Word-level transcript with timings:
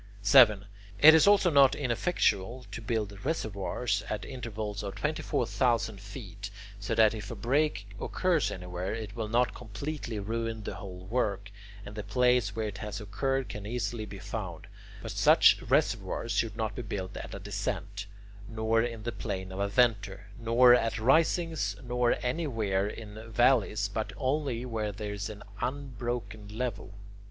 7. 0.23 0.65
It 0.99 1.13
is 1.13 1.27
also 1.27 1.51
not 1.51 1.75
ineffectual 1.75 2.65
to 2.71 2.81
build 2.81 3.23
reservoirs 3.23 4.03
at 4.09 4.25
intervals 4.25 4.81
of 4.81 4.95
24,000 4.95 6.01
feet, 6.01 6.49
so 6.79 6.95
that 6.95 7.13
if 7.13 7.29
a 7.29 7.35
break 7.35 7.87
occurs 7.99 8.49
anywhere, 8.49 8.95
it 8.95 9.15
will 9.15 9.27
not 9.27 9.53
completely 9.53 10.17
ruin 10.17 10.63
the 10.63 10.73
whole 10.73 11.05
work, 11.05 11.51
and 11.85 11.93
the 11.93 12.01
place 12.01 12.55
where 12.55 12.67
it 12.67 12.79
has 12.79 12.99
occurred 12.99 13.47
can 13.47 13.67
easily 13.67 14.07
be 14.07 14.17
found; 14.17 14.65
but 15.03 15.11
such 15.11 15.61
reservoirs 15.61 16.31
should 16.31 16.57
not 16.57 16.73
be 16.73 16.81
built 16.81 17.15
at 17.15 17.35
a 17.35 17.39
descent, 17.39 18.07
nor 18.49 18.81
in 18.81 19.03
the 19.03 19.11
plane 19.11 19.51
of 19.51 19.59
a 19.59 19.67
venter, 19.67 20.25
nor 20.39 20.73
at 20.73 20.97
risings, 20.97 21.75
nor 21.83 22.15
anywhere 22.23 22.87
in 22.87 23.31
valleys, 23.31 23.87
but 23.87 24.13
only 24.17 24.65
where 24.65 24.91
there 24.91 25.13
is 25.13 25.29
an 25.29 25.43
unbroken 25.61 26.47
level. 26.47 26.95